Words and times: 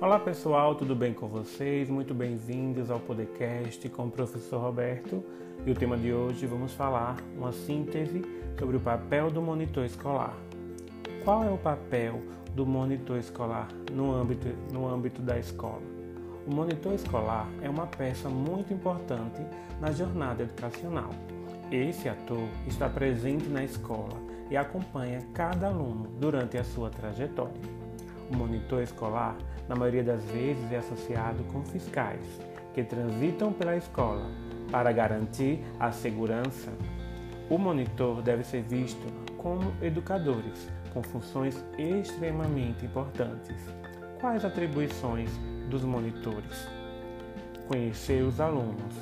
Olá 0.00 0.16
pessoal, 0.16 0.76
tudo 0.76 0.94
bem 0.94 1.12
com 1.12 1.26
vocês? 1.26 1.90
Muito 1.90 2.14
bem-vindos 2.14 2.88
ao 2.88 3.00
podcast 3.00 3.88
com 3.88 4.06
o 4.06 4.10
professor 4.10 4.60
Roberto. 4.60 5.24
E 5.66 5.72
o 5.72 5.74
tema 5.74 5.96
de 5.96 6.12
hoje 6.12 6.46
vamos 6.46 6.72
falar 6.72 7.16
uma 7.36 7.50
síntese 7.50 8.22
sobre 8.56 8.76
o 8.76 8.80
papel 8.80 9.28
do 9.28 9.42
monitor 9.42 9.84
escolar. 9.84 10.36
Qual 11.24 11.42
é 11.42 11.50
o 11.50 11.58
papel 11.58 12.22
do 12.54 12.64
monitor 12.64 13.18
escolar 13.18 13.66
no 13.92 14.14
âmbito, 14.14 14.46
no 14.72 14.88
âmbito 14.88 15.20
da 15.20 15.36
escola? 15.36 15.82
O 16.46 16.54
monitor 16.54 16.94
escolar 16.94 17.48
é 17.60 17.68
uma 17.68 17.88
peça 17.88 18.28
muito 18.28 18.72
importante 18.72 19.42
na 19.80 19.90
jornada 19.90 20.44
educacional. 20.44 21.10
Esse 21.72 22.08
ator 22.08 22.46
está 22.68 22.88
presente 22.88 23.48
na 23.48 23.64
escola 23.64 24.16
e 24.48 24.56
acompanha 24.56 25.26
cada 25.34 25.66
aluno 25.66 26.08
durante 26.20 26.56
a 26.56 26.62
sua 26.62 26.88
trajetória. 26.88 27.77
O 28.30 28.36
monitor 28.36 28.82
escolar, 28.82 29.36
na 29.68 29.74
maioria 29.74 30.04
das 30.04 30.22
vezes, 30.24 30.70
é 30.70 30.76
associado 30.76 31.42
com 31.44 31.62
fiscais, 31.64 32.20
que 32.74 32.84
transitam 32.84 33.52
pela 33.52 33.76
escola 33.76 34.30
para 34.70 34.92
garantir 34.92 35.60
a 35.80 35.90
segurança. 35.90 36.70
O 37.48 37.56
monitor 37.56 38.20
deve 38.20 38.44
ser 38.44 38.62
visto 38.62 39.06
como 39.38 39.72
educadores, 39.80 40.68
com 40.92 41.02
funções 41.02 41.64
extremamente 41.78 42.84
importantes. 42.84 43.56
Quais 44.20 44.44
atribuições 44.44 45.30
dos 45.70 45.82
monitores? 45.84 46.68
Conhecer 47.66 48.22
os 48.22 48.40
alunos. 48.40 48.94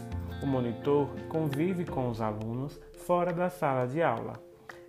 O 0.43 0.47
monitor 0.47 1.09
convive 1.29 1.85
com 1.85 2.09
os 2.09 2.21
alunos 2.21 2.79
fora 3.07 3.33
da 3.33 3.49
sala 3.49 3.87
de 3.87 4.03
aula 4.03 4.35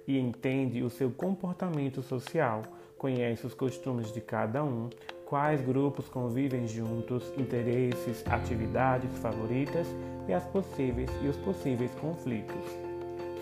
e 0.08 0.20
entende 0.20 0.84
o 0.84 0.90
seu 0.90 1.10
comportamento 1.12 2.02
social 2.02 2.62
conhece 2.98 3.46
os 3.46 3.54
costumes 3.54 4.12
de 4.12 4.22
cada 4.22 4.64
um, 4.64 4.90
quais 5.26 5.62
grupos 5.62 6.08
convivem 6.08 6.68
juntos, 6.68 7.32
interesses, 7.38 8.24
atividades 8.28 9.12
favoritas 9.20 9.88
e, 10.28 10.34
as 10.34 10.44
possíveis, 10.46 11.10
e 11.22 11.28
os 11.28 11.38
possíveis 11.38 11.92
conflitos. 12.02 12.56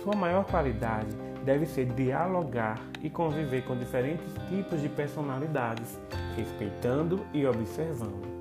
Sua 0.03 0.15
maior 0.15 0.45
qualidade 0.45 1.15
deve 1.43 1.65
ser 1.65 1.85
dialogar 1.85 2.81
e 3.03 3.09
conviver 3.09 3.63
com 3.65 3.77
diferentes 3.77 4.33
tipos 4.49 4.81
de 4.81 4.89
personalidades, 4.89 5.99
respeitando 6.35 7.25
e 7.33 7.45
observando. 7.45 8.35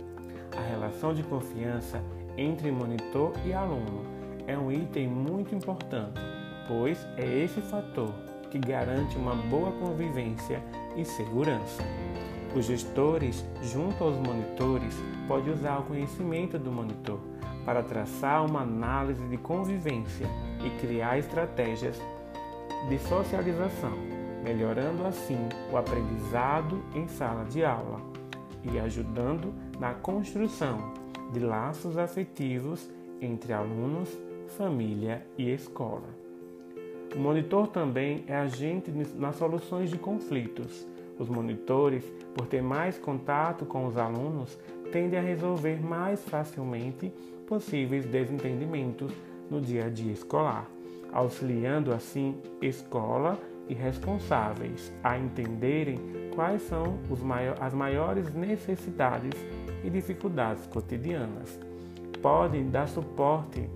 A 0.57 0.61
relação 0.71 1.13
de 1.13 1.23
confiança 1.23 2.03
entre 2.37 2.71
monitor 2.71 3.33
e 3.45 3.53
aluno 3.53 4.05
é 4.47 4.57
um 4.57 4.71
item 4.73 5.09
muito 5.09 5.55
importante, 5.55 6.21
pois 6.67 7.07
é 7.17 7.27
esse 7.27 7.61
fator 7.61 8.13
que 8.55 8.59
garante 8.61 9.19
uma 9.19 9.35
boa 9.35 9.73
convivência 9.73 10.63
e 10.97 11.05
segurança. 11.05 11.83
Os 12.55 12.67
gestores, 12.67 13.45
junto 13.61 14.05
aos 14.05 14.15
monitores, 14.17 14.95
podem 15.27 15.53
usar 15.53 15.81
o 15.81 15.83
conhecimento 15.83 16.57
do 16.57 16.71
monitor 16.71 17.19
para 17.65 17.83
traçar 17.83 18.47
uma 18.47 18.61
análise 18.61 19.27
de 19.27 19.37
convivência 19.37 20.29
e 20.65 20.71
criar 20.79 21.19
estratégias 21.19 22.01
de 22.89 22.97
socialização, 23.01 23.99
melhorando 24.45 25.05
assim 25.05 25.49
o 25.73 25.77
aprendizado 25.77 26.81
em 26.95 27.09
sala 27.09 27.45
de 27.47 27.65
aula 27.65 28.01
e 28.63 28.79
ajudando 28.79 29.53
na 29.81 29.95
construção 29.95 30.95
de 31.33 31.41
laços 31.41 31.99
afetivos 31.99 32.89
entre 33.21 33.53
alunos, 33.53 34.17
família 34.57 35.27
e 35.37 35.51
escola. 35.51 36.24
O 37.15 37.19
monitor 37.19 37.69
também 37.69 38.25
é 38.27 38.35
agente 38.35 38.91
nas 39.17 39.37
soluções 39.37 39.89
de 39.89 39.97
conflitos. 39.97 40.87
Os 41.17 41.29
monitores, 41.29 42.05
por 42.35 42.47
ter 42.47 42.61
mais 42.61 42.99
contato 42.99 43.65
com 43.65 43.87
os 43.87 43.97
alunos, 43.97 44.59
tendem 44.91 45.19
a 45.19 45.23
resolver 45.23 45.81
mais 45.81 46.25
facilmente 46.25 47.13
possíveis 47.47 48.05
desentendimentos 48.05 49.13
no 49.49 49.61
dia 49.61 49.87
a 49.87 49.89
dia 49.89 50.13
escolar, 50.13 50.69
auxiliando 51.13 51.93
assim 51.93 52.37
escola 52.61 53.39
e 53.69 53.75
responsáveis 53.75 54.93
a 55.03 55.17
entenderem 55.17 55.99
quais 56.35 56.63
são 56.63 56.99
as 57.61 57.73
maiores 57.73 58.35
necessidades 58.35 59.33
e 59.85 59.91
dificuldades 59.91 60.67
cotidianas. 60.67 61.61
Podem 62.21 62.69
dar 62.71 62.89
suporte 62.89 63.69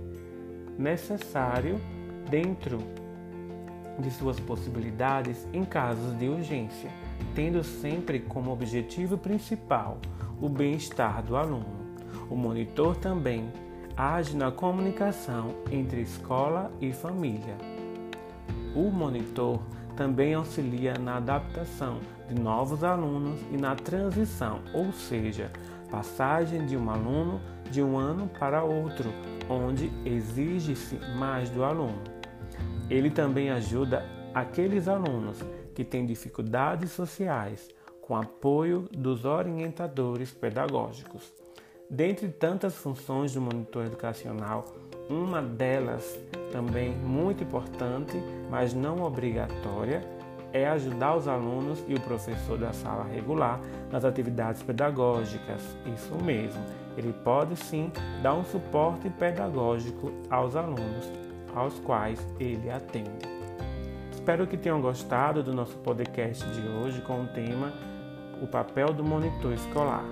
necessário 0.77 1.77
dentro 2.28 2.78
de 3.98 4.10
suas 4.10 4.38
possibilidades 4.38 5.47
em 5.53 5.64
casos 5.64 6.16
de 6.19 6.28
urgência, 6.28 6.91
tendo 7.34 7.62
sempre 7.64 8.20
como 8.20 8.53
objetivo 8.53 9.19
principal 9.19 9.98
o 10.41 10.48
bem-estar 10.48 11.22
do 11.22 11.36
aluno. 11.36 11.78
O 12.31 12.36
monitor 12.36 12.97
também 12.97 13.50
age 13.97 14.36
na 14.36 14.53
comunicação 14.53 15.54
entre 15.70 16.00
escola 16.03 16.70
e 16.81 16.92
família. 16.92 17.56
O 18.75 18.91
monitor 18.91 19.60
também 19.97 20.34
auxilia 20.34 20.94
na 20.94 21.16
adaptação 21.16 21.98
de 22.28 22.41
novos 22.41 22.84
alunos 22.84 23.41
e 23.50 23.56
na 23.56 23.75
transição, 23.75 24.60
ou 24.72 24.92
seja, 24.92 25.50
passagem 25.91 26.65
de 26.66 26.76
um 26.76 26.88
aluno 26.88 27.41
de 27.70 27.82
um 27.82 27.98
ano 27.98 28.28
para 28.38 28.62
outro, 28.62 29.12
onde 29.48 29.91
exige-se 30.04 30.97
mais 31.19 31.50
do 31.50 31.65
aluno. 31.65 32.17
Ele 32.91 33.10
também 33.10 33.50
ajuda 33.50 34.04
aqueles 34.34 34.88
alunos 34.88 35.38
que 35.75 35.84
têm 35.84 36.06
dificuldades 36.06 36.91
sociais 36.91 37.69
com 38.00 38.16
apoio 38.16 38.88
dos 38.91 39.25
orientadores 39.25 40.32
pedagógicos. 40.32 41.32
Dentre 41.91 42.28
tantas 42.28 42.75
funções 42.75 43.34
do 43.34 43.41
monitor 43.41 43.84
educacional, 43.84 44.65
uma 45.09 45.43
delas, 45.43 46.19
também 46.50 46.94
muito 46.94 47.44
importante, 47.44 48.16
mas 48.50 48.72
não 48.72 49.03
obrigatória, 49.03 50.03
é 50.53 50.66
ajudar 50.69 51.16
os 51.16 51.28
alunos 51.28 51.84
e 51.87 51.94
o 51.94 52.00
professor 52.00 52.56
da 52.56 52.72
sala 52.72 53.04
regular 53.04 53.60
nas 53.91 54.04
atividades 54.04 54.62
pedagógicas. 54.62 55.62
Isso 55.94 56.15
mesmo, 56.25 56.62
ele 56.97 57.12
pode 57.12 57.56
sim 57.56 57.93
dar 58.22 58.34
um 58.34 58.44
suporte 58.44 59.10
pedagógico 59.10 60.10
aos 60.31 60.56
alunos 60.56 61.28
aos 61.58 61.78
quais 61.80 62.24
ele 62.38 62.70
atende. 62.70 63.10
Espero 64.12 64.46
que 64.46 64.56
tenham 64.56 64.80
gostado 64.80 65.42
do 65.42 65.52
nosso 65.52 65.76
podcast 65.78 66.44
de 66.50 66.69
hoje 66.69 67.00
com 67.02 67.22
o 67.22 67.26
tema 67.28 67.72
O 68.42 68.46
papel 68.46 68.92
do 68.92 69.02
monitor 69.02 69.52
escolar. 69.52 70.04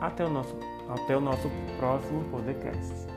Até 0.00 0.24
o 0.24 0.30
nosso, 0.30 0.56
até 0.88 1.16
o 1.16 1.20
nosso 1.20 1.50
próximo 1.78 2.22
podcast. 2.30 3.15